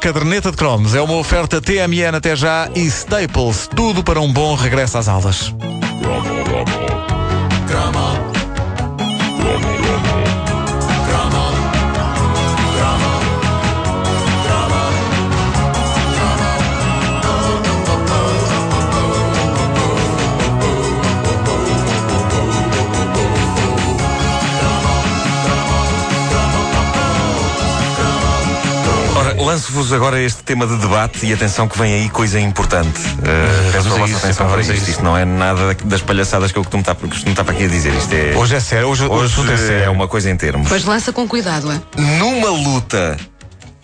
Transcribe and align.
Caderneta 0.00 0.50
de 0.50 0.56
cromos. 0.56 0.94
É 0.94 1.00
uma 1.02 1.14
oferta 1.14 1.60
TMN 1.60 2.16
até 2.16 2.34
já 2.34 2.70
e 2.74 2.86
Staples, 2.86 3.68
tudo 3.68 4.02
para 4.02 4.20
um 4.20 4.32
bom 4.32 4.54
regresso 4.54 4.96
às 4.96 5.08
aulas. 5.08 5.54
Lanço-vos 29.50 29.92
agora 29.92 30.22
este 30.22 30.44
tema 30.44 30.64
de 30.64 30.76
debate 30.76 31.26
e 31.26 31.32
atenção 31.32 31.66
que 31.66 31.76
vem 31.76 31.92
aí 31.92 32.08
coisa 32.08 32.38
importante. 32.38 33.00
Uh, 33.00 33.72
peço 33.72 33.92
a 33.92 33.98
vossa 33.98 34.16
atenção 34.18 34.48
para 34.48 34.60
isto. 34.60 34.72
Isto 34.74 35.02
não 35.02 35.18
é 35.18 35.24
nada 35.24 35.74
das 35.86 36.00
palhaçadas 36.00 36.52
que 36.52 36.58
eu 36.58 36.62
costumo 36.62 36.82
estar, 36.82 36.94
costumo 36.94 37.32
estar 37.32 37.42
para 37.42 37.52
aqui 37.52 37.64
a 37.64 37.68
dizer. 37.68 37.92
Isto 37.92 38.14
é, 38.14 38.36
hoje 38.36 38.54
é 38.54 38.60
sério, 38.60 38.86
hoje, 38.86 39.02
hoje, 39.06 39.40
hoje 39.40 39.52
é, 39.52 39.56
sério. 39.56 39.84
é 39.86 39.90
uma 39.90 40.06
coisa 40.06 40.30
em 40.30 40.36
termos. 40.36 40.68
Pois 40.68 40.84
lança 40.84 41.12
com 41.12 41.26
cuidado, 41.26 41.68
é? 41.72 41.80
Numa 42.00 42.48
luta 42.48 43.16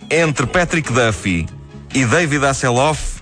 entre 0.09 0.45
Patrick 0.45 0.89
Duffy 0.89 1.45
e 1.93 2.05
David 2.05 2.45
Hasselhoff, 2.45 3.17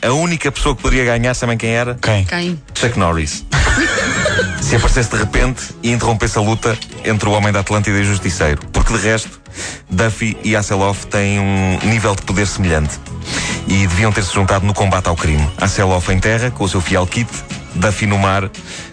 a 0.00 0.10
única 0.10 0.50
pessoa 0.50 0.74
que 0.74 0.80
poderia 0.80 1.04
ganhar, 1.04 1.34
sabem 1.34 1.58
quem 1.58 1.68
era? 1.68 1.98
Quem? 2.00 2.24
Quem? 2.24 2.62
Chuck 2.72 2.98
Norris. 2.98 3.44
Se 4.62 4.76
aparecesse 4.76 5.10
de 5.10 5.16
repente 5.16 5.74
e 5.82 5.90
interrompesse 5.90 6.38
a 6.38 6.40
luta 6.40 6.78
entre 7.04 7.28
o 7.28 7.32
homem 7.32 7.52
da 7.52 7.60
Atlântida 7.60 7.98
e 7.98 8.00
o 8.00 8.04
Justiceiro. 8.04 8.62
Porque 8.72 8.92
de 8.94 9.00
resto, 9.00 9.39
Duffy 9.88 10.36
e 10.44 10.54
Hasselhoff 10.56 11.06
têm 11.06 11.38
um 11.38 11.78
nível 11.84 12.14
de 12.14 12.22
poder 12.22 12.46
semelhante. 12.46 12.98
E 13.66 13.86
deviam 13.86 14.10
ter-se 14.12 14.34
juntado 14.34 14.66
no 14.66 14.74
combate 14.74 15.08
ao 15.08 15.16
crime. 15.16 15.46
Hasselhoff 15.58 16.10
em 16.12 16.18
terra, 16.18 16.50
com 16.50 16.64
o 16.64 16.68
seu 16.68 16.80
fiel 16.80 17.06
kit, 17.06 17.30
Duffy 17.74 18.06
no 18.06 18.18
mar, 18.18 18.50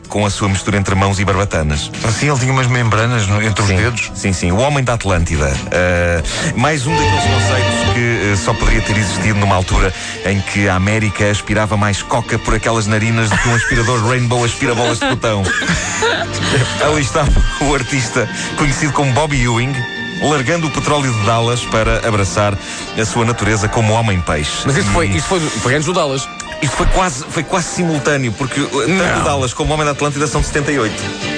com 0.07 0.25
a 0.25 0.29
sua 0.29 0.49
mistura 0.49 0.77
entre 0.77 0.95
mãos 0.95 1.19
e 1.19 1.25
barbatanas. 1.25 1.91
Assim 2.03 2.29
ele 2.29 2.39
tinha 2.39 2.51
umas 2.51 2.67
membranas 2.67 3.27
no, 3.27 3.41
entre 3.41 3.65
sim, 3.65 3.75
os 3.75 3.81
dedos? 3.81 4.11
Sim, 4.15 4.33
sim. 4.33 4.51
O 4.51 4.57
Homem 4.57 4.83
da 4.83 4.93
Atlântida. 4.93 5.47
Uh, 5.47 6.59
mais 6.59 6.85
um 6.87 6.95
daqueles 6.95 7.23
conceitos 7.23 7.93
que 7.93 8.33
uh, 8.33 8.37
só 8.37 8.53
poderia 8.53 8.81
ter 8.81 8.97
existido 8.97 9.39
numa 9.39 9.55
altura 9.55 9.93
em 10.25 10.39
que 10.41 10.67
a 10.67 10.75
América 10.75 11.29
aspirava 11.29 11.77
mais 11.77 12.01
coca 12.01 12.39
por 12.39 12.55
aquelas 12.55 12.87
narinas 12.87 13.29
do 13.29 13.37
que 13.37 13.49
um 13.49 13.55
aspirador 13.55 14.07
Rainbow 14.07 14.43
aspira 14.43 14.73
bolas 14.73 14.99
de 14.99 15.07
botão. 15.07 15.43
Ali 16.85 17.01
estava 17.01 17.31
o 17.61 17.73
artista 17.73 18.29
conhecido 18.57 18.93
como 18.93 19.11
Bobby 19.13 19.41
Ewing 19.43 19.73
largando 20.21 20.67
o 20.67 20.71
petróleo 20.71 21.11
de 21.11 21.25
Dallas 21.25 21.63
para 21.65 22.07
abraçar 22.07 22.57
a 22.97 23.05
sua 23.05 23.25
natureza 23.25 23.67
como 23.67 23.93
homem-peixe. 23.93 24.63
Mas 24.65 24.77
isso, 24.77 24.89
foi, 24.89 25.07
isso 25.07 25.27
foi, 25.27 25.39
foi 25.39 25.75
antes 25.75 25.85
do 25.85 25.93
Dallas. 25.93 26.27
Isto 26.61 26.75
foi 26.75 26.87
quase, 26.87 27.23
foi 27.29 27.43
quase 27.43 27.67
simultâneo, 27.67 28.31
porque 28.33 28.61
tanto 28.61 29.23
Dallas 29.23 29.53
como 29.53 29.71
o 29.71 29.73
Homem 29.73 29.85
da 29.85 29.91
Atlântida 29.91 30.25
são 30.25 30.41
de 30.41 30.47
78. 30.47 31.36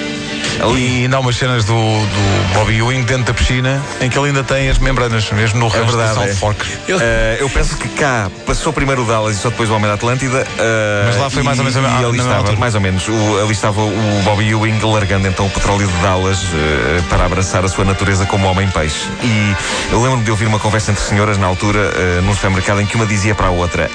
Ali... 0.62 0.80
E 0.80 1.02
ainda 1.04 1.16
há 1.16 1.20
umas 1.20 1.36
cenas 1.36 1.64
do, 1.64 1.74
do 1.74 2.54
Bobby 2.54 2.78
Ewing 2.78 3.02
dentro 3.02 3.24
da 3.24 3.34
piscina 3.34 3.82
em 4.00 4.08
que 4.08 4.18
ele 4.18 4.28
ainda 4.28 4.42
tem 4.44 4.68
as 4.68 4.78
membranas, 4.78 5.30
mesmo 5.30 5.58
no 5.58 5.66
é 5.66 5.82
verdade, 5.82 6.30
é. 6.30 6.34
Fork. 6.34 6.64
Eu, 6.88 6.96
uh, 6.96 7.00
eu 7.38 7.48
penso 7.50 7.76
que 7.76 7.88
cá 7.88 8.30
passou 8.46 8.72
primeiro 8.72 9.02
o 9.02 9.06
Dallas 9.06 9.36
e 9.36 9.38
só 9.38 9.50
depois 9.50 9.70
o 9.70 9.74
Homem 9.74 9.88
da 9.88 9.94
Atlântida. 9.94 10.42
Uh, 10.42 11.06
Mas 11.06 11.16
lá 11.16 11.30
foi 11.30 11.42
mais 11.42 11.58
ou 11.58 11.64
menos 11.64 11.78
a, 11.78 11.98
ali 11.98 12.18
estava, 12.18 12.56
mais 12.56 12.74
ou 12.74 12.80
menos. 12.80 13.08
O, 13.08 13.40
ali 13.42 13.52
estava 13.52 13.80
o 13.80 14.22
Bobby 14.24 14.48
Ewing 14.48 14.80
largando 14.84 15.26
então 15.28 15.46
o 15.46 15.50
petróleo 15.50 15.86
de 15.86 15.96
Dallas 15.98 16.38
uh, 16.42 17.02
para 17.08 17.24
abraçar 17.24 17.64
a 17.64 17.68
sua 17.68 17.84
natureza 17.84 18.26
como 18.26 18.46
homem-peixe. 18.46 19.06
E 19.22 19.56
eu 19.92 20.02
lembro-me 20.02 20.24
de 20.24 20.30
ouvir 20.30 20.46
uma 20.46 20.58
conversa 20.58 20.90
entre 20.90 21.02
senhoras 21.02 21.38
na 21.38 21.46
altura, 21.46 21.78
uh, 21.78 22.22
num 22.22 22.34
supermercado, 22.34 22.80
em 22.80 22.86
que 22.86 22.96
uma 22.96 23.06
dizia 23.06 23.34
para 23.34 23.48
a 23.48 23.50
outra: 23.50 23.90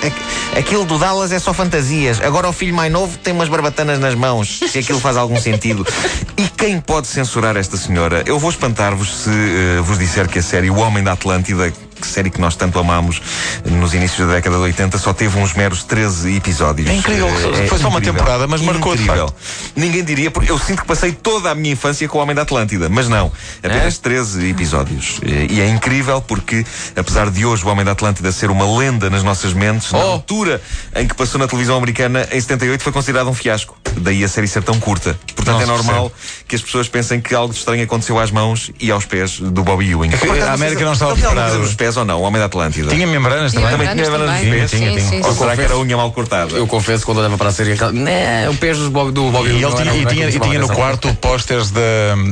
Aquilo 0.57 0.85
do 0.85 0.97
Dallas 0.97 1.31
é 1.31 1.39
só 1.39 1.53
fantasias. 1.53 2.21
Agora 2.21 2.47
o 2.47 2.53
filho 2.53 2.73
mais 2.73 2.91
novo 2.91 3.17
tem 3.17 3.33
umas 3.33 3.49
barbatanas 3.49 3.99
nas 3.99 4.15
mãos, 4.15 4.59
se 4.67 4.79
aquilo 4.79 4.99
faz 4.99 5.17
algum 5.17 5.39
sentido. 5.39 5.85
E 6.37 6.49
quem 6.57 6.79
pode 6.79 7.07
censurar 7.07 7.57
esta 7.57 7.77
senhora? 7.77 8.23
Eu 8.25 8.39
vou 8.39 8.49
espantar-vos 8.49 9.23
se 9.23 9.29
uh, 9.29 9.83
vos 9.83 9.99
disser 9.99 10.27
que 10.27 10.39
a 10.39 10.43
série 10.43 10.69
O 10.69 10.77
Homem 10.77 11.03
da 11.03 11.13
Atlântida 11.13 11.71
série 12.01 12.29
que 12.29 12.39
nós 12.39 12.55
tanto 12.55 12.77
amamos 12.79 13.21
nos 13.65 13.93
inícios 13.93 14.27
da 14.27 14.35
década 14.35 14.57
de 14.57 14.63
80, 14.63 14.97
só 14.97 15.13
teve 15.13 15.37
uns 15.39 15.53
meros 15.53 15.83
13 15.83 16.35
episódios. 16.35 16.89
É 16.89 16.93
incrível, 16.93 17.27
é, 17.27 17.67
foi 17.67 17.79
só 17.79 17.87
uma 17.87 18.01
temporada, 18.01 18.47
mas 18.47 18.61
marcou 18.61 18.93
incrível. 18.93 19.33
Ninguém 19.75 20.03
diria, 20.03 20.29
porque 20.29 20.51
eu 20.51 20.59
sinto 20.59 20.81
que 20.81 20.87
passei 20.87 21.11
toda 21.11 21.51
a 21.51 21.55
minha 21.55 21.73
infância 21.73 22.07
com 22.07 22.17
o 22.17 22.21
Homem 22.21 22.35
da 22.35 22.43
Atlântida, 22.43 22.89
mas 22.89 23.07
não, 23.07 23.31
apenas 23.63 23.97
é? 23.97 24.01
13 24.01 24.49
episódios. 24.49 25.19
E 25.49 25.59
é 25.59 25.67
incrível 25.67 26.21
porque, 26.21 26.65
apesar 26.95 27.29
de 27.29 27.45
hoje 27.45 27.65
o 27.65 27.69
Homem 27.69 27.85
da 27.85 27.91
Atlântida 27.91 28.31
ser 28.31 28.49
uma 28.49 28.77
lenda 28.77 29.09
nas 29.09 29.23
nossas 29.23 29.53
mentes, 29.53 29.91
oh. 29.93 29.97
na 29.97 30.03
altura 30.03 30.61
em 30.95 31.07
que 31.07 31.15
passou 31.15 31.39
na 31.39 31.47
televisão 31.47 31.77
americana, 31.77 32.27
em 32.31 32.39
78 32.39 32.83
foi 32.83 32.91
considerado 32.91 33.29
um 33.29 33.33
fiasco. 33.33 33.77
Daí 33.97 34.23
a 34.23 34.27
série 34.27 34.47
ser 34.47 34.63
tão 34.63 34.79
curta. 34.79 35.17
Portanto, 35.35 35.61
é 35.61 35.65
Nossa, 35.65 35.73
é 35.73 35.85
normal 35.85 36.11
que 36.47 36.55
as 36.55 36.61
pessoas 36.61 36.87
pensem 36.87 37.21
que 37.21 37.33
algo 37.33 37.53
de 37.53 37.59
estranho 37.59 37.83
aconteceu 37.83 38.19
às 38.19 38.31
mãos 38.31 38.71
e 38.79 38.91
aos 38.91 39.05
pés 39.05 39.39
do 39.39 39.63
Bobby 39.63 39.91
Ewing. 39.91 40.11
É 40.11 40.41
a 40.41 40.53
América 40.53 40.83
não 40.83 40.93
estava 40.93 41.15
preparada. 41.15 41.57
nos 41.57 41.73
pés 41.73 41.95
ou 41.97 42.05
não? 42.05 42.19
O 42.19 42.23
Homem 42.23 42.39
da 42.39 42.45
Atlântida. 42.45 42.89
Tinha 42.89 43.07
membranas 43.07 43.53
também? 43.53 43.69
Também 43.69 43.87
tinha 43.87 44.09
membranas 44.09 44.41
nos 44.41 44.49
pés? 44.49 44.71
Tinha, 44.71 44.99
tinha. 44.99 45.25
Ou 45.25 45.33
será 45.33 45.55
que 45.55 45.61
era 45.61 45.73
a 45.73 45.79
unha 45.79 45.97
mal 45.97 46.11
cortada? 46.11 46.55
Eu 46.55 46.67
confesso, 46.67 47.05
quando 47.05 47.19
olhava 47.19 47.37
para 47.37 47.49
a 47.49 47.53
série, 47.53 47.75
né, 47.93 48.49
o 48.49 48.55
pés 48.55 48.77
do 48.77 48.91
Bobby 48.91 49.19
Ewing. 49.19 49.59
E, 49.59 49.63
ele 49.63 49.75
tinha, 49.75 49.93
e 49.95 50.05
tinha, 50.05 50.29
e 50.29 50.39
tinha 50.39 50.59
no 50.59 50.69
quarto 50.69 51.13
pósteres 51.15 51.71
da, 51.71 51.81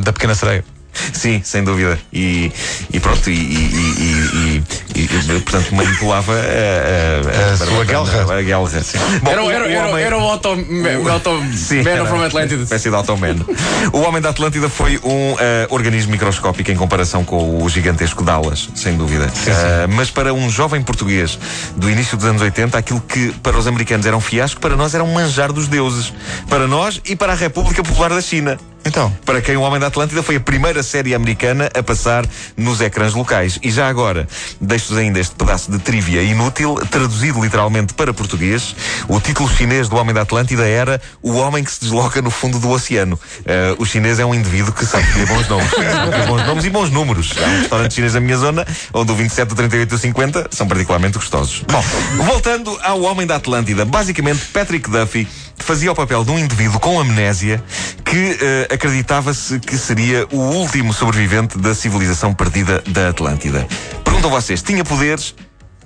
da 0.03 0.13
Pequena 0.13 0.35
Sereia. 0.35 0.65
Sim, 1.13 1.41
sem 1.43 1.63
dúvida. 1.63 1.99
E, 2.11 2.51
e 2.91 2.99
pronto, 2.99 3.29
e, 3.29 3.33
e, 3.33 4.63
e, 4.95 5.41
portanto 5.41 5.73
manipulava 5.73 6.33
a, 6.33 6.37
a, 6.37 7.49
a, 7.49 7.53
a 7.53 7.57
sua 7.57 7.83
guelra. 7.85 8.37
A 8.37 8.41
guelra. 8.41 8.81
Bom, 9.21 9.31
era, 9.31 9.43
era, 9.43 9.67
era, 9.67 9.87
homem... 9.87 10.03
era 10.03 10.17
o 10.17 10.21
Auto, 10.21 10.49
o 10.49 11.09
auto 11.09 11.43
sim, 11.53 11.83
Man 11.83 12.05
from 12.05 12.23
Atlantida. 12.23 12.63
Espécie 12.63 12.89
de 12.89 12.95
Automan. 12.95 13.35
o 13.91 13.99
Homem 13.99 14.21
da 14.21 14.29
Atlântida 14.29 14.69
foi 14.69 14.99
um 15.03 15.33
uh, 15.33 15.37
organismo 15.69 16.11
microscópico 16.11 16.71
em 16.71 16.75
comparação 16.75 17.23
com 17.23 17.63
o 17.63 17.69
gigantesco 17.69 18.23
Dallas, 18.23 18.69
sem 18.75 18.95
dúvida. 18.95 19.29
Sim, 19.29 19.45
sim. 19.45 19.51
Uh, 19.51 19.89
mas 19.89 20.09
para 20.09 20.33
um 20.33 20.49
jovem 20.49 20.81
português 20.81 21.37
do 21.75 21.89
início 21.89 22.17
dos 22.17 22.25
anos 22.25 22.41
80, 22.41 22.77
aquilo 22.77 23.01
que 23.01 23.31
para 23.43 23.57
os 23.57 23.67
americanos 23.67 24.05
era 24.05 24.15
um 24.15 24.21
fiasco, 24.21 24.61
para 24.61 24.75
nós 24.75 24.93
era 24.93 25.03
um 25.03 25.13
manjar 25.13 25.51
dos 25.51 25.67
deuses. 25.67 26.13
Para 26.49 26.67
nós 26.67 27.01
e 27.05 27.15
para 27.15 27.33
a 27.33 27.35
República 27.35 27.83
Popular 27.83 28.09
da 28.09 28.21
China. 28.21 28.57
Então. 28.85 29.11
Para 29.25 29.41
quem 29.41 29.55
o 29.55 29.61
Homem 29.61 29.79
da 29.79 29.87
Atlântida 29.87 30.21
foi 30.21 30.35
a 30.35 30.39
primeira 30.39 30.83
série 30.83 31.15
americana 31.15 31.69
a 31.73 31.81
passar 31.81 32.25
nos 32.57 32.81
ecrãs 32.81 33.13
locais. 33.13 33.57
E 33.63 33.71
já 33.71 33.87
agora, 33.87 34.27
deixo-vos 34.59 34.97
ainda 34.97 35.19
este 35.19 35.35
pedaço 35.35 35.71
de 35.71 35.79
trivia 35.79 36.21
inútil, 36.21 36.75
traduzido 36.89 37.41
literalmente 37.41 37.93
para 37.93 38.13
português. 38.13 38.75
O 39.07 39.19
título 39.19 39.49
chinês 39.49 39.87
do 39.87 39.95
Homem 39.95 40.13
da 40.13 40.21
Atlântida 40.21 40.67
era 40.67 41.01
O 41.21 41.33
Homem 41.33 41.63
que 41.63 41.71
se 41.71 41.81
desloca 41.81 42.21
no 42.21 42.29
fundo 42.29 42.59
do 42.59 42.69
oceano. 42.69 43.19
Uh, 43.39 43.81
o 43.81 43.85
chinês 43.85 44.19
é 44.19 44.25
um 44.25 44.35
indivíduo 44.35 44.73
que 44.73 44.85
sabe 44.85 45.05
ter 45.13 45.25
bons 45.25 45.47
nomes. 45.47 45.71
bons 46.27 46.45
nomes 46.45 46.65
e 46.65 46.69
bons 46.69 46.89
números. 46.89 47.33
Há 47.37 47.47
um 47.47 47.59
restaurante 47.59 47.93
chinês 47.95 48.13
na 48.13 48.19
minha 48.19 48.37
zona, 48.37 48.67
onde 48.93 49.11
o 49.11 49.15
27, 49.15 49.53
o 49.53 49.55
38 49.55 49.91
e 49.91 49.95
o 49.95 49.97
50 49.97 50.47
são 50.51 50.67
particularmente 50.67 51.17
gostosos. 51.17 51.63
Bom, 51.67 51.83
voltando 52.25 52.77
ao 52.83 53.01
Homem 53.01 53.25
da 53.25 53.35
Atlântida. 53.35 53.85
Basicamente, 53.85 54.45
Patrick 54.53 54.89
Duffy 54.89 55.27
fazia 55.63 55.91
o 55.91 55.95
papel 55.95 56.23
de 56.23 56.31
um 56.31 56.39
indivíduo 56.39 56.79
com 56.79 56.99
amnésia 56.99 57.63
que 58.03 58.31
uh, 58.33 58.73
acreditava-se 58.73 59.59
que 59.59 59.77
seria 59.77 60.27
o 60.31 60.37
último 60.37 60.93
sobrevivente 60.93 61.57
da 61.57 61.73
civilização 61.73 62.33
perdida 62.33 62.83
da 62.87 63.09
Atlântida. 63.09 63.65
Perguntam 64.03 64.29
vocês, 64.29 64.61
tinha 64.61 64.83
poderes? 64.83 65.33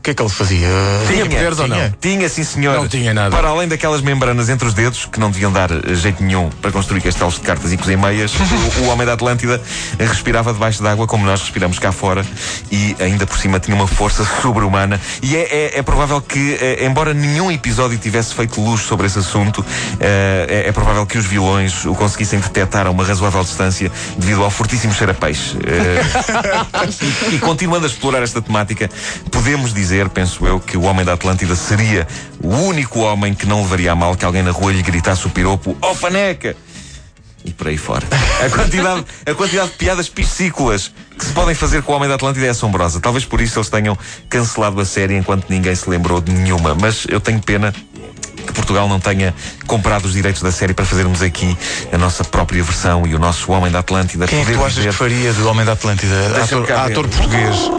Que 0.07 0.11
é 0.11 0.13
que 0.13 0.21
ele 0.21 0.29
fazia? 0.29 0.67
Tinha, 1.05 1.23
tinha 1.23 1.25
poderes 1.25 1.59
ou 1.59 1.67
não? 1.67 1.93
Tinha, 1.99 2.29
sim 2.29 2.43
senhor. 2.43 2.77
Não 2.77 2.87
tinha 2.87 3.13
nada. 3.13 3.35
Para 3.35 3.49
além 3.49 3.67
daquelas 3.67 4.01
membranas 4.01 4.47
entre 4.47 4.65
os 4.65 4.73
dedos, 4.73 5.05
que 5.05 5.19
não 5.19 5.29
deviam 5.29 5.51
dar 5.51 5.69
eh, 5.69 5.95
jeito 5.95 6.23
nenhum 6.23 6.49
para 6.61 6.71
construir 6.71 7.01
castelos 7.01 7.33
de 7.33 7.41
cartas 7.41 7.73
e 7.73 7.77
cozer 7.77 7.97
meias, 7.97 8.33
o, 8.79 8.83
o, 8.83 8.87
homem 8.87 9.05
da 9.05 9.13
Atlântida 9.13 9.61
respirava 9.99 10.53
debaixo 10.53 10.81
d'água 10.81 11.07
como 11.07 11.25
nós 11.25 11.41
respiramos 11.41 11.77
cá 11.77 11.91
fora 11.91 12.25
e 12.71 12.95
ainda 13.01 13.27
por 13.27 13.37
cima 13.37 13.59
tinha 13.59 13.75
uma 13.75 13.87
força 13.87 14.25
sobre-humana. 14.41 14.99
E 15.21 15.35
é, 15.35 15.41
é, 15.41 15.79
é, 15.79 15.81
provável 15.81 16.21
que, 16.21 16.57
é, 16.61 16.85
embora 16.85 17.13
nenhum 17.13 17.51
episódio 17.51 17.97
tivesse 17.97 18.33
feito 18.33 18.61
luz 18.61 18.81
sobre 18.81 19.07
esse 19.07 19.19
assunto, 19.19 19.65
é, 19.99 20.63
é, 20.67 20.71
provável 20.71 21.05
que 21.05 21.17
os 21.17 21.25
vilões 21.25 21.83
o 21.85 21.93
conseguissem 21.93 22.39
detectar 22.39 22.87
a 22.87 22.91
uma 22.91 23.03
razoável 23.03 23.43
distância 23.43 23.91
devido 24.17 24.41
ao 24.41 24.49
fortíssimo 24.49 24.93
cheiro 24.93 25.11
a 25.11 25.15
peixe. 25.15 25.57
e, 27.31 27.35
e 27.35 27.39
continuando 27.39 27.85
a 27.85 27.89
explorar 27.89 28.23
esta 28.23 28.41
temática, 28.41 28.89
podemos 29.31 29.73
dizer 29.73 29.96
dizer, 29.97 30.09
penso 30.09 30.45
eu, 30.45 30.59
que 30.59 30.77
o 30.77 30.83
homem 30.83 31.03
da 31.03 31.13
Atlântida 31.13 31.55
seria 31.55 32.07
o 32.41 32.49
único 32.49 32.99
homem 32.99 33.33
que 33.33 33.47
não 33.47 33.61
levaria 33.61 33.91
a 33.91 33.95
mal 33.95 34.15
que 34.15 34.23
alguém 34.23 34.43
na 34.43 34.51
rua 34.51 34.71
lhe 34.71 34.83
gritasse 34.83 35.25
o 35.25 35.29
piropo, 35.29 35.75
ó 35.81 35.91
oh, 35.91 35.95
faneca! 35.95 36.55
E 37.43 37.51
por 37.51 37.67
aí 37.67 37.77
fora. 37.77 38.05
A 38.43 38.49
quantidade, 38.49 39.05
a 39.25 39.33
quantidade 39.33 39.71
de 39.71 39.77
piadas 39.77 40.09
piscícolas 40.09 40.91
que 41.17 41.25
se 41.25 41.31
podem 41.31 41.55
fazer 41.55 41.81
com 41.81 41.93
o 41.93 41.95
Homem 41.95 42.07
da 42.07 42.15
Atlântida 42.15 42.45
é 42.45 42.49
assombrosa. 42.49 42.99
Talvez 42.99 43.25
por 43.25 43.41
isso 43.41 43.57
eles 43.57 43.69
tenham 43.69 43.97
cancelado 44.29 44.79
a 44.79 44.85
série 44.85 45.15
enquanto 45.15 45.49
ninguém 45.49 45.73
se 45.73 45.89
lembrou 45.89 46.21
de 46.21 46.31
nenhuma. 46.31 46.75
Mas 46.75 47.07
eu 47.09 47.19
tenho 47.19 47.41
pena 47.41 47.73
que 48.45 48.53
Portugal 48.53 48.87
não 48.87 48.99
tenha 48.99 49.33
comprado 49.65 50.05
os 50.05 50.13
direitos 50.13 50.41
da 50.41 50.51
série 50.51 50.73
para 50.73 50.85
fazermos 50.85 51.21
aqui 51.23 51.57
a 51.91 51.97
nossa 51.97 52.23
própria 52.23 52.61
versão 52.61 53.07
e 53.07 53.15
o 53.15 53.19
nosso 53.19 53.51
Homem 53.51 53.71
da 53.71 53.79
Atlântida. 53.79 54.27
Quem 54.27 54.41
é 54.41 54.45
que 54.45 54.53
tu 54.53 54.63
achas 54.63 54.85
que 54.85 54.91
faria 54.91 55.33
do 55.33 55.47
Homem 55.47 55.65
da 55.65 55.71
Atlântida? 55.71 56.43
Ator, 56.43 56.71
ator 56.71 57.07
português. 57.07 57.71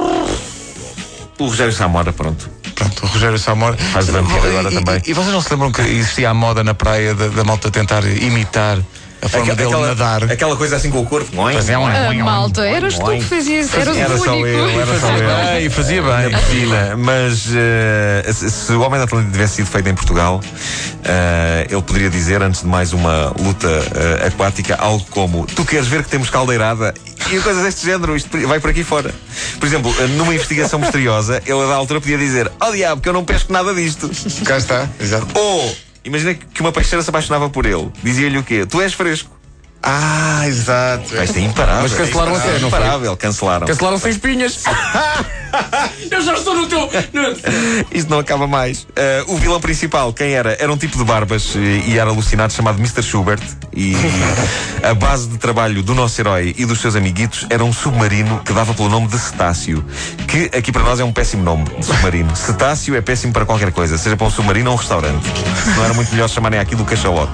O 1.39 1.47
Rogério 1.47 1.73
Samora, 1.73 2.13
pronto. 2.13 2.51
Pronto, 2.75 3.05
o 3.05 3.07
Rogério 3.07 3.39
Samora. 3.39 3.77
Faz 3.77 4.09
agora 4.15 4.71
e, 4.71 4.75
também. 4.75 5.03
E, 5.07 5.11
e, 5.11 5.15
vocês 5.15 5.33
não 5.33 5.41
se 5.41 5.51
lembram 5.51 5.71
que 5.71 5.83
existia 5.83 6.31
a 6.31 6.35
moda 6.35 6.65
na 6.65 6.75
praia 6.75 7.15
da, 7.15 7.29
da 7.29 7.45
malta 7.45 7.71
tentar 7.71 8.05
imitar 8.05 8.79
a 9.21 9.29
forma 9.29 9.53
aquela, 9.53 9.71
dele 9.71 9.87
nadar. 9.89 10.25
Aquela 10.25 10.57
coisa 10.57 10.77
assim 10.77 10.91
com 10.91 11.01
o 11.01 11.07
corpo. 11.07 11.31
Fazia 11.53 11.79
um, 11.79 11.87
a 11.87 12.15
malta, 12.15 12.67
eras 12.67 12.99
tu 12.99 13.11
que 13.11 13.23
fazias, 13.23 13.75
eras 13.75 13.97
era 13.97 14.15
o 14.15 14.19
só 14.19 14.33
único. 14.33 14.47
Eu, 14.47 14.81
era 14.81 15.01
só 15.01 15.09
eu. 15.17 15.61
E 15.61 15.71
fazia 15.71 16.03
bem. 16.03 16.31
Na 16.31 16.39
piscina. 16.39 16.97
Mas 16.97 17.47
uh, 17.47 18.33
se, 18.33 18.51
se, 18.51 18.73
o 18.73 18.81
Homem 18.81 18.99
da 18.99 19.05
Atlântica 19.05 19.33
tivesse 19.33 19.57
sido 19.57 19.67
feito 19.67 19.89
em 19.89 19.95
Portugal, 19.95 20.41
uh, 20.41 21.73
ele 21.73 21.83
poderia 21.83 22.11
dizer, 22.11 22.43
antes 22.43 22.63
de 22.63 22.67
mais 22.67 22.93
uma 22.93 23.35
luta 23.39 23.69
uh, 23.69 24.27
aquática, 24.27 24.77
algo 24.77 25.05
como: 25.11 25.47
Tu 25.47 25.65
queres 25.65 25.89
ver 25.89 26.05
que 26.05 26.11
temos 26.11 26.31
caldeirada? 26.31 26.95
E 27.31 27.41
coisas 27.41 27.63
deste 27.63 27.85
género, 27.85 28.17
isto 28.17 28.47
vai 28.47 28.61
por 28.61 28.71
aqui 28.71 28.85
fora. 28.85 29.13
Por 29.59 29.67
exemplo, 29.67 29.93
numa 30.17 30.35
investigação 30.35 30.79
misteriosa, 30.79 31.43
ele 31.45 31.67
da 31.67 31.75
altura 31.75 32.01
podia 32.01 32.19
dizer: 32.19 32.51
Oh 32.61 32.71
diabo, 32.71 33.03
que 33.03 33.09
eu 33.09 33.13
não 33.13 33.25
pesco 33.25 33.53
nada 33.53 33.75
disto. 33.75 34.11
Cá 34.45 34.59
está, 34.59 34.89
exato. 35.01 35.27
Ou 35.35 35.88
Imagina 36.09 36.35
que 36.35 36.61
uma 36.61 36.73
peixeira 36.73 37.03
se 37.03 37.11
apaixonava 37.11 37.51
por 37.51 37.67
ele. 37.67 37.91
Dizia-lhe 38.03 38.39
o 38.39 38.43
quê? 38.43 38.65
Tu 38.67 38.81
és 38.81 38.95
fresco. 38.95 39.38
Ah, 39.91 40.47
exato. 40.47 41.17
Isto 41.17 41.39
é 41.39 41.41
imparável. 41.41 41.83
Mas 41.83 41.95
cancelaram 41.95 42.33
é 42.33 42.37
a 42.37 42.41
série, 42.41 42.59
não 42.59 42.69
foi? 42.69 42.79
Imparável, 42.79 43.17
cancelaram. 43.17 43.67
Cancelaram 43.67 43.99
sem 43.99 44.11
espinhas. 44.11 44.63
Eu 46.11 46.21
já 46.21 46.35
estou 46.35 46.55
no 46.55 46.67
teu. 46.67 46.91
Isto 47.91 48.11
não 48.11 48.19
acaba 48.19 48.47
mais. 48.47 48.83
Uh, 48.83 49.35
o 49.35 49.37
vilão 49.39 49.59
principal, 49.61 50.13
quem 50.13 50.33
era? 50.33 50.57
Era 50.61 50.71
um 50.71 50.77
tipo 50.77 50.99
de 50.99 51.05
barbas 51.05 51.55
e 51.55 51.99
era 51.99 52.11
alucinado 52.11 52.53
chamado 52.53 52.79
Mr. 52.79 53.03
Schubert. 53.03 53.41
E 53.75 53.95
a 54.83 54.93
base 54.93 55.29
de 55.29 55.39
trabalho 55.39 55.83
do 55.83 55.95
nosso 55.95 56.21
herói 56.21 56.55
e 56.59 56.67
dos 56.67 56.81
seus 56.81 56.95
amiguitos 56.95 57.47
era 57.49 57.65
um 57.65 57.73
submarino 57.73 58.41
que 58.45 58.53
dava 58.53 58.75
pelo 58.75 58.91
nome 58.91 59.09
de 59.09 59.19
Cetáceo. 59.19 59.83
Que 60.27 60.51
aqui 60.57 60.71
para 60.71 60.83
nós 60.83 61.01
é 61.01 61.05
um 61.05 61.13
péssimo 61.13 61.43
nome 61.43 61.65
de 61.65 61.87
submarino. 61.87 62.37
Cetáceo 62.37 62.95
é 62.95 63.01
péssimo 63.01 63.33
para 63.33 63.47
qualquer 63.47 63.73
coisa, 63.73 63.97
seja 63.97 64.17
para 64.17 64.27
um 64.27 64.31
submarino 64.31 64.71
ou 64.71 64.77
um 64.77 64.79
restaurante. 64.79 65.27
Não 65.77 65.85
era 65.85 65.95
muito 65.95 66.11
melhor 66.13 66.29
chamarem 66.29 66.61
aquilo 66.61 66.85
do 66.85 66.91
cachalote. 66.91 67.33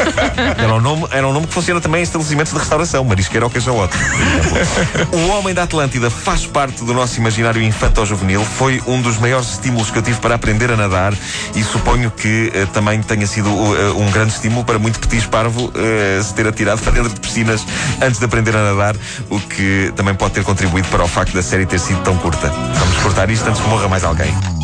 Era 0.56 0.74
um 0.74 0.80
nome, 0.80 1.06
era 1.10 1.26
um 1.26 1.32
nome 1.32 1.46
que 1.46 1.52
funciona 1.52 1.80
também 1.90 2.02
em 2.02 2.04
estabelecimentos 2.04 2.52
de 2.52 2.58
restauração, 2.60 3.04
marisqueira 3.04 3.44
ou 3.44 3.50
cachalote. 3.50 3.96
O 5.12 5.28
Homem 5.30 5.52
da 5.52 5.64
Atlântida 5.64 6.08
faz 6.08 6.46
parte 6.46 6.84
do 6.84 6.94
nosso 6.94 7.18
imaginário 7.18 7.60
infanto-juvenil. 7.60 8.44
Foi 8.44 8.80
um 8.86 9.02
dos 9.02 9.18
maiores 9.18 9.50
estímulos 9.52 9.90
que 9.90 9.98
eu 9.98 10.02
tive 10.02 10.20
para 10.20 10.36
aprender 10.36 10.70
a 10.70 10.76
nadar 10.76 11.12
e 11.54 11.64
suponho 11.64 12.10
que 12.10 12.52
uh, 12.54 12.66
também 12.68 13.02
tenha 13.02 13.26
sido 13.26 13.50
uh, 13.50 14.00
um 14.00 14.08
grande 14.12 14.32
estímulo 14.32 14.64
para 14.64 14.78
muito 14.78 15.00
petis 15.00 15.26
parvo 15.26 15.66
uh, 15.66 16.22
se 16.22 16.32
ter 16.34 16.46
atirado 16.46 16.80
para 16.82 16.92
dentro 16.92 17.12
de 17.12 17.18
piscinas 17.18 17.66
antes 18.00 18.20
de 18.20 18.24
aprender 18.24 18.54
a 18.54 18.72
nadar, 18.72 18.94
o 19.28 19.40
que 19.40 19.92
também 19.96 20.14
pode 20.14 20.34
ter 20.34 20.44
contribuído 20.44 20.86
para 20.88 21.02
o 21.02 21.08
facto 21.08 21.32
da 21.32 21.42
série 21.42 21.66
ter 21.66 21.80
sido 21.80 22.00
tão 22.02 22.16
curta. 22.18 22.48
Vamos 22.48 22.96
cortar 22.98 23.28
isto 23.30 23.48
antes 23.48 23.60
que 23.60 23.68
morra 23.68 23.88
mais 23.88 24.04
alguém. 24.04 24.59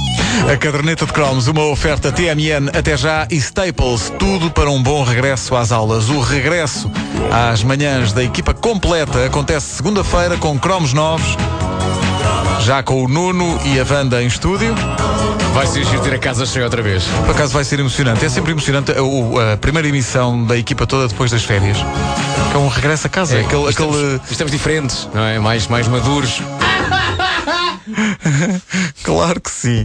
A 0.53 0.57
caderneta 0.57 1.07
de 1.07 1.13
cromos, 1.13 1.49
uma 1.49 1.65
oferta 1.65 2.13
TMN 2.13 2.71
até 2.77 2.97
já 2.97 3.27
e 3.31 3.37
Staples, 3.37 4.13
tudo 4.19 4.51
para 4.51 4.71
um 4.71 4.83
bom 4.83 5.03
regresso 5.03 5.57
às 5.57 5.73
aulas. 5.73 6.09
O 6.09 6.21
regresso 6.21 6.91
às 7.33 7.65
manhãs 7.65 8.13
da 8.13 8.23
equipa 8.23 8.55
completa 8.55 9.25
acontece 9.25 9.77
segunda-feira 9.77 10.37
com 10.37 10.59
cromos 10.59 10.93
novos, 10.93 11.37
já 12.61 12.83
com 12.83 13.05
o 13.05 13.09
Nuno 13.09 13.59
e 13.65 13.81
a 13.81 13.87
Wanda 13.91 14.23
em 14.23 14.27
estúdio. 14.27 14.75
Vai 15.53 15.67
ser 15.67 15.85
giro 15.85 16.03
ter 16.03 16.15
a 16.15 16.19
casa 16.19 16.45
cheia 16.45 16.65
outra 16.65 16.83
vez. 16.83 17.05
Por 17.25 17.31
acaso 17.31 17.53
vai 17.53 17.65
ser 17.65 17.81
emocionante. 17.81 18.25
É 18.25 18.29
sempre 18.29 18.53
emocionante 18.53 18.93
a, 18.93 19.55
a 19.55 19.57
primeira 19.57 19.89
emissão 19.89 20.45
da 20.45 20.57
equipa 20.57 20.87
toda 20.87 21.09
depois 21.09 21.31
das 21.31 21.43
férias. 21.45 21.79
Que 22.51 22.57
é 22.57 22.59
um 22.59 22.69
regresso 22.69 23.07
a 23.07 23.11
casa. 23.11 23.39
É, 23.39 23.41
aquele, 23.41 23.69
estamos, 23.69 23.97
aquele... 23.97 24.21
estamos 24.31 24.53
diferentes, 24.53 25.09
não 25.13 25.25
é? 25.25 25.39
Mais, 25.39 25.67
mais 25.67 25.89
maduros. 25.89 26.43
claro 29.03 29.41
que 29.41 29.51
sim. 29.51 29.85